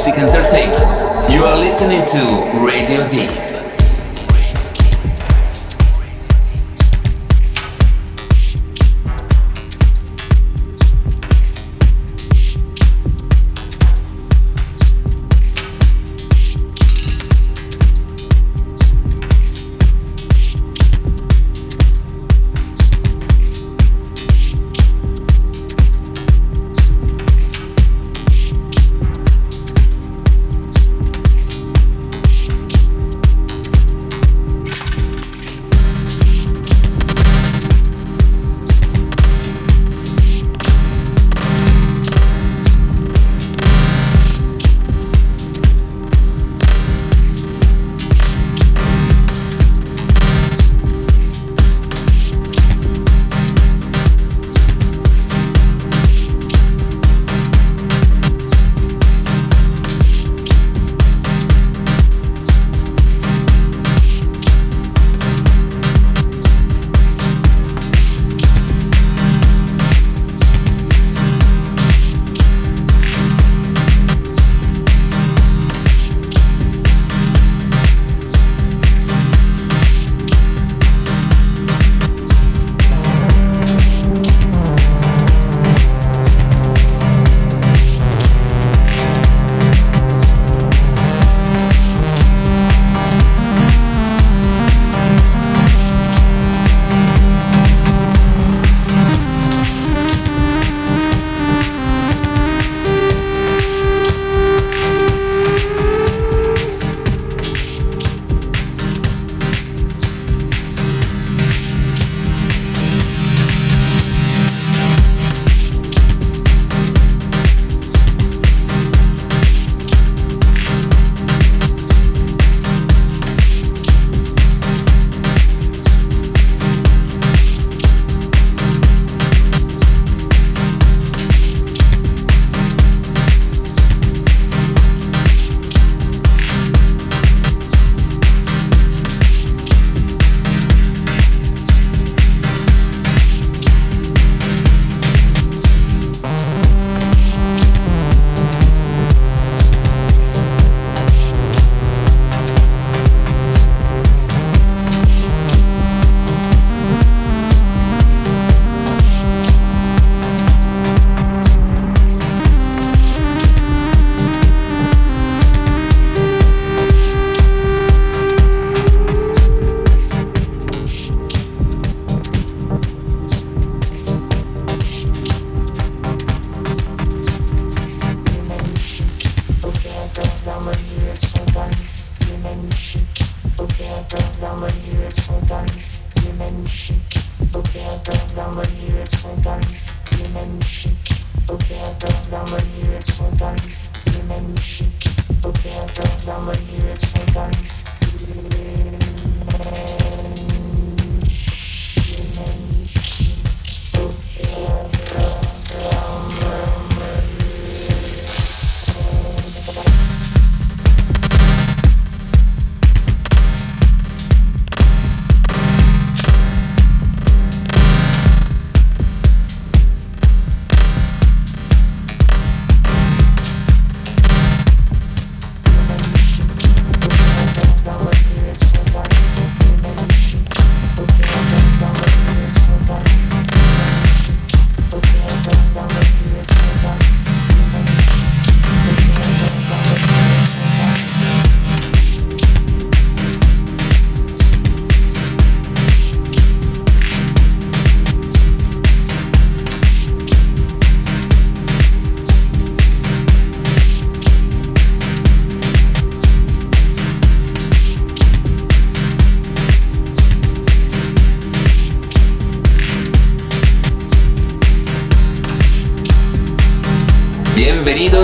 [0.00, 0.39] Music Entertainment.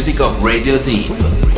[0.00, 1.49] music of Radio Deep.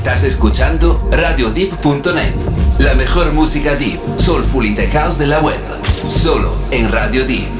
[0.00, 2.34] Estás escuchando RadioDeep.net,
[2.78, 5.60] la mejor música deep, soulful y tech house de la web,
[6.08, 7.59] solo en Radio Deep.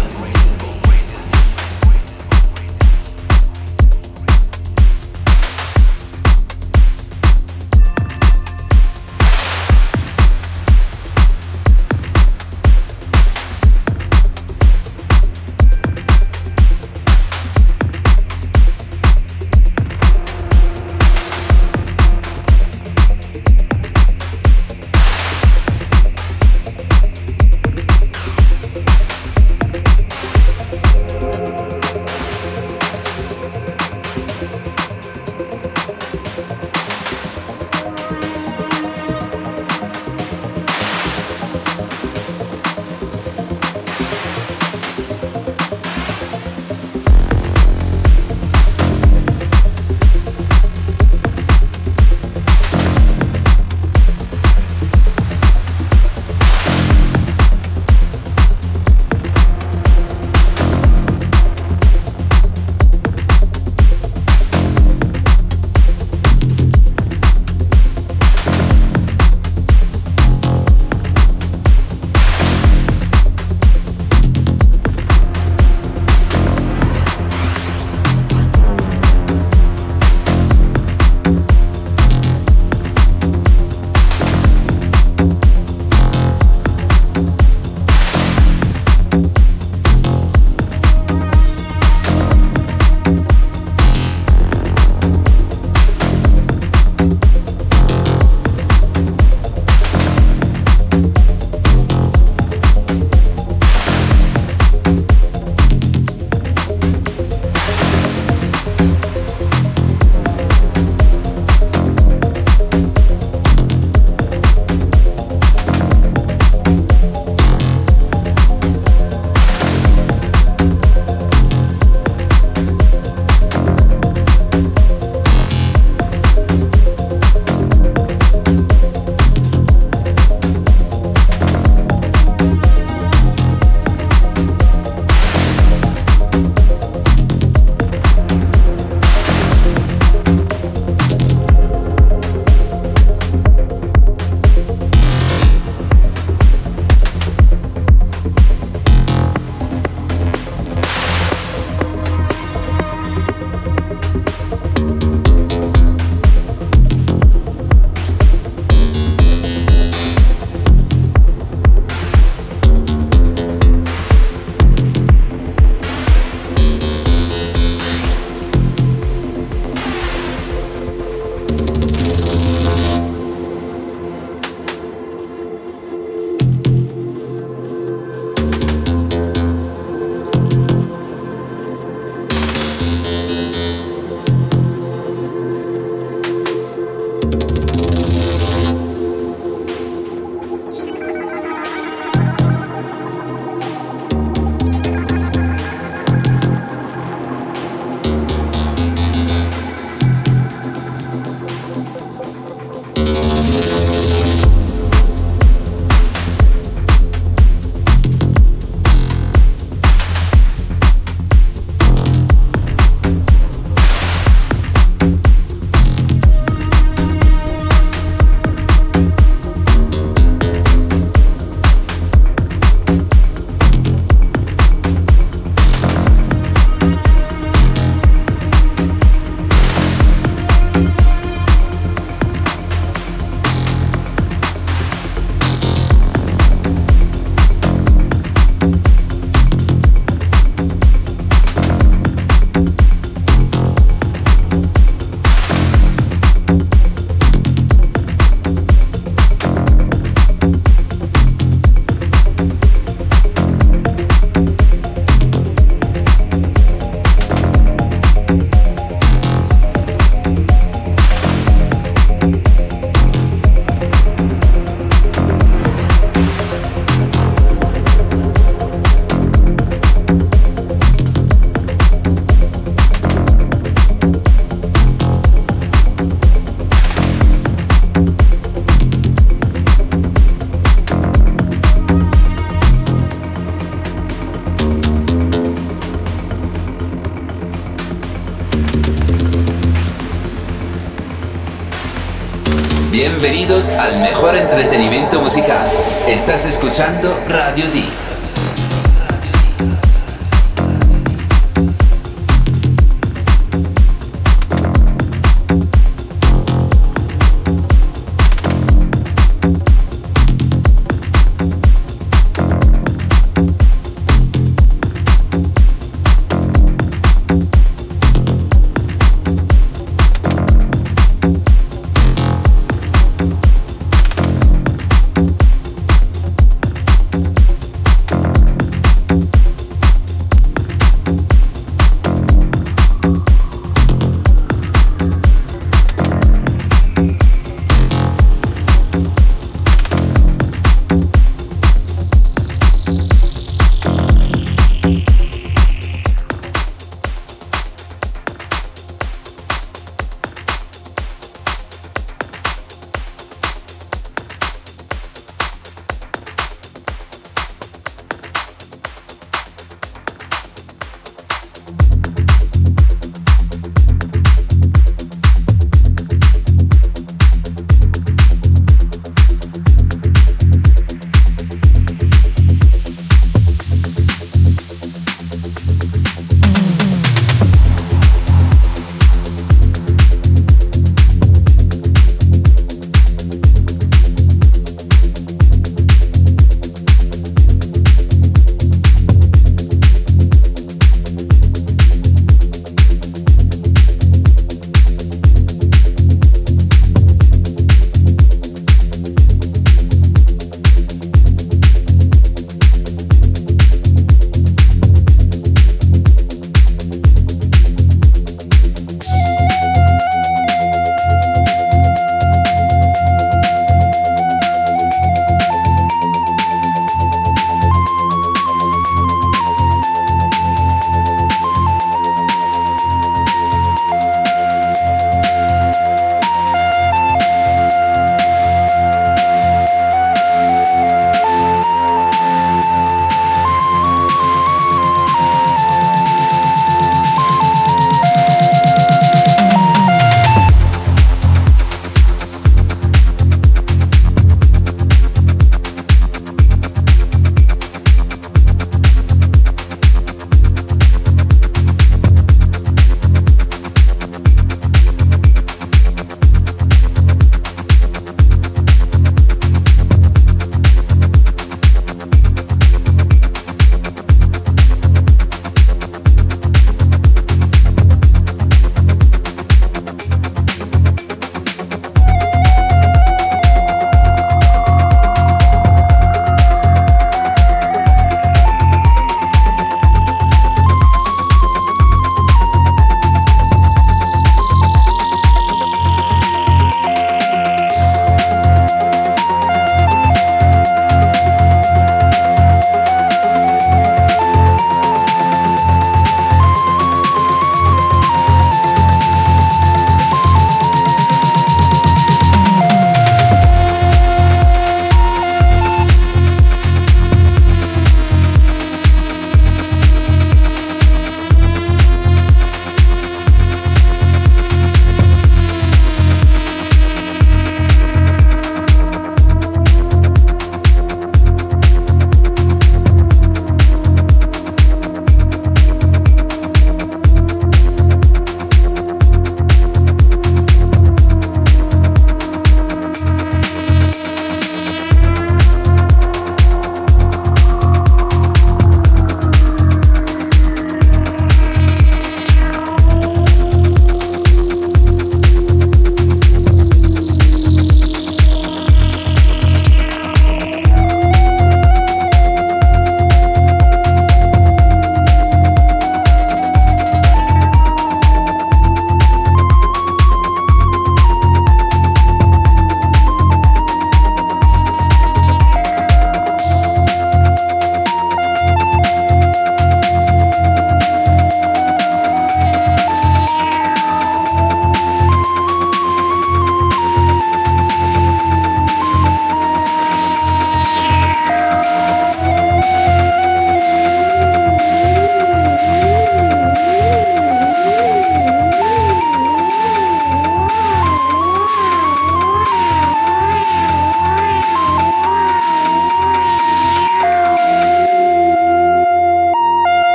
[293.21, 295.71] Bienvenidos al mejor entretenimiento musical.
[296.07, 298.00] Estás escuchando Radio D.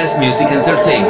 [0.00, 1.09] best music entertainment.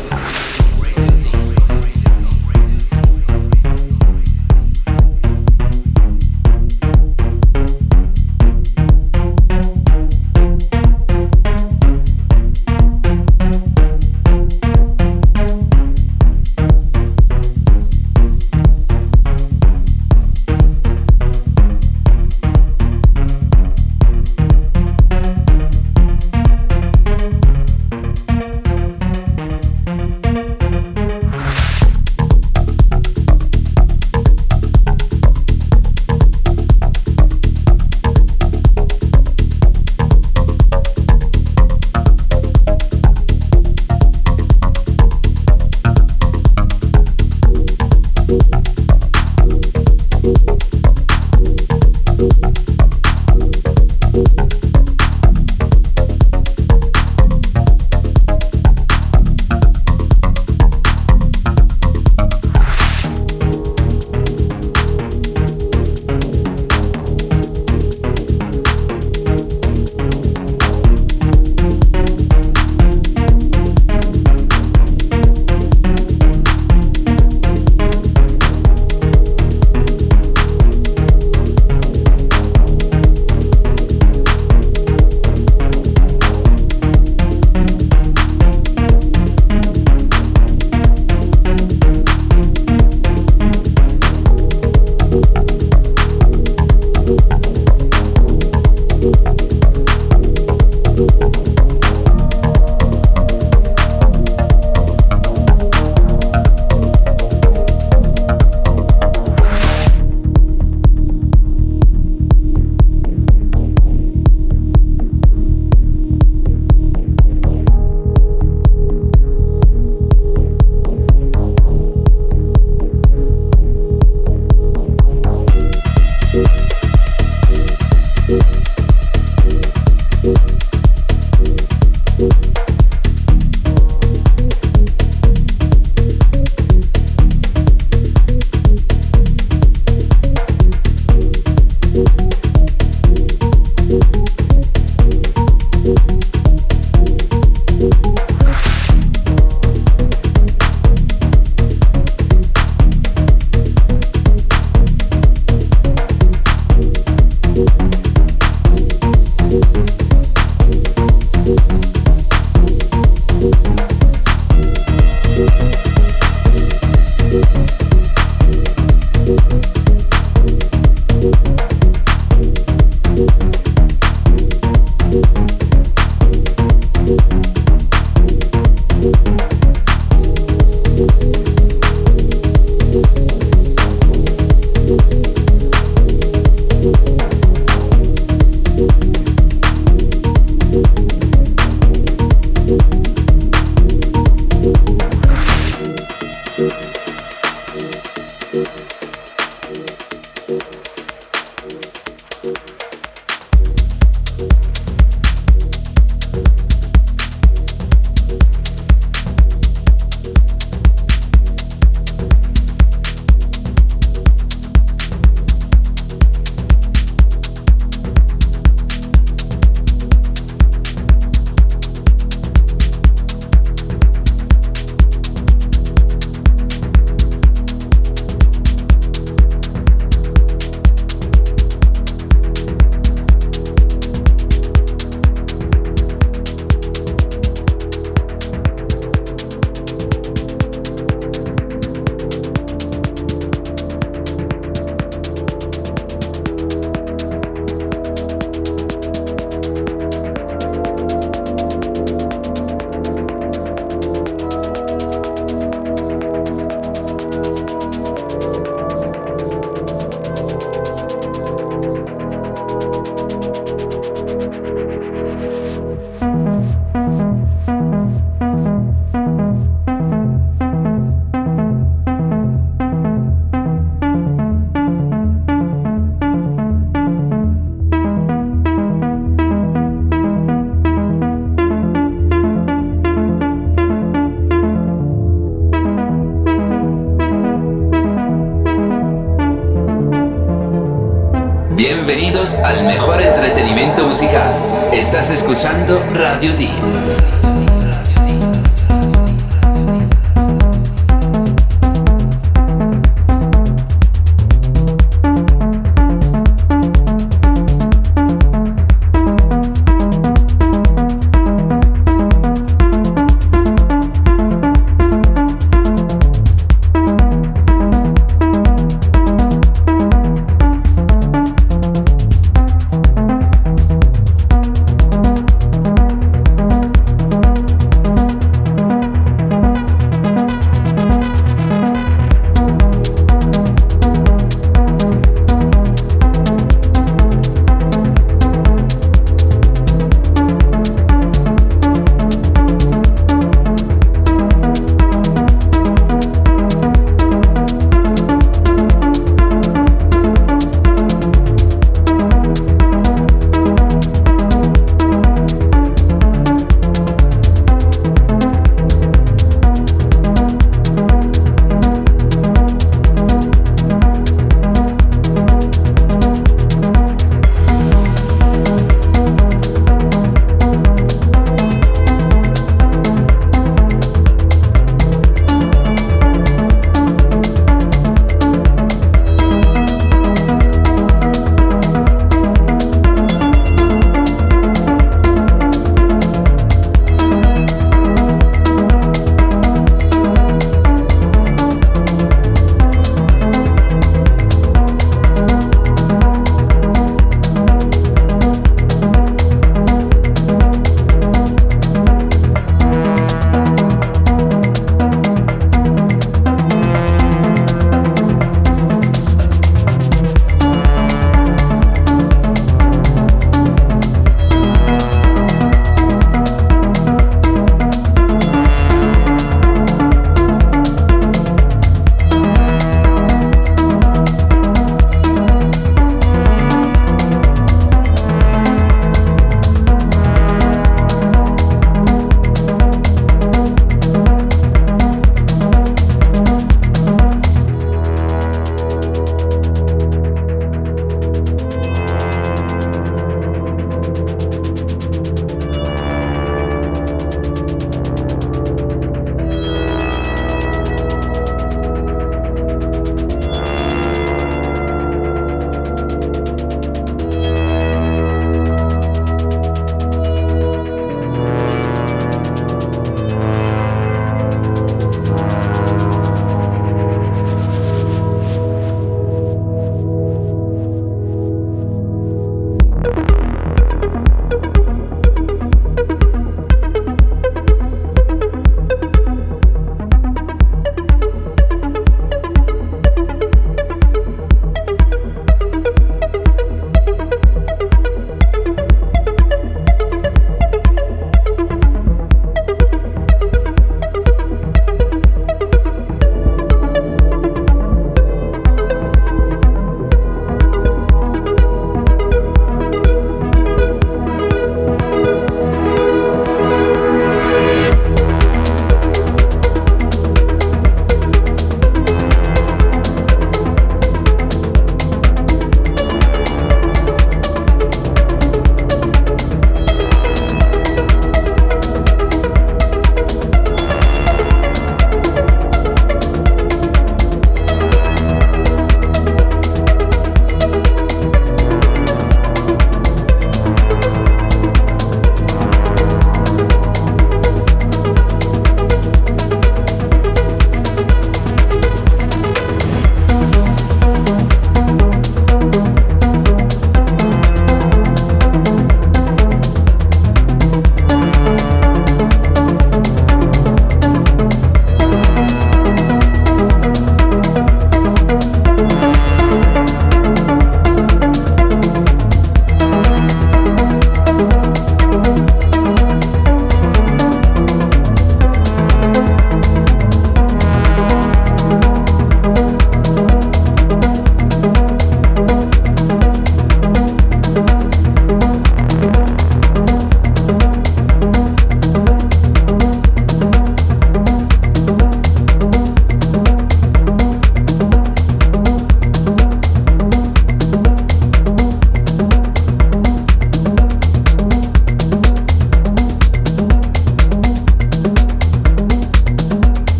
[295.51, 296.70] Estás escuchando Radio Deep.